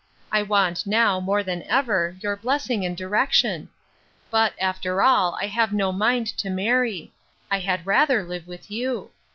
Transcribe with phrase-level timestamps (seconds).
[0.31, 3.69] I want, now, more than ever, your blessing and direction.
[4.31, 7.13] But, after all, I have no mind to marry;
[7.51, 9.11] I had rather live with you.